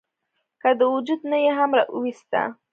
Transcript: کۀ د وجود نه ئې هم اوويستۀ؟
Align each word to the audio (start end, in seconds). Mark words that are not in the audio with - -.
کۀ 0.61 0.69
د 0.79 0.81
وجود 0.93 1.21
نه 1.31 1.37
ئې 1.43 1.51
هم 1.57 1.71
اوويستۀ؟ 1.93 2.41